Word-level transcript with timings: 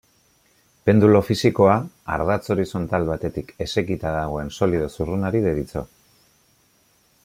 Pendulu 0.89 1.19
fisikoa, 1.27 1.75
ardatz 2.15 2.41
horizontal 2.55 3.07
batetik 3.11 3.53
esekita 3.69 4.17
dagoen 4.19 4.53
solido 4.59 4.89
zurrunari 4.97 5.47
deritzo. 5.49 5.89